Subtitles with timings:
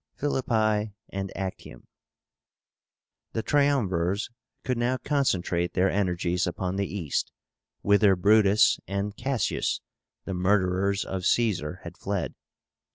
[0.15, 1.85] PHILIPPI AND ACTIUM.
[3.33, 4.31] The Triumvirs
[4.63, 7.31] could now concentrate their energies upon the East,
[7.83, 9.79] whither BRUTUS and CASSIUS,
[10.25, 12.33] the murderers of Caesar, had fled.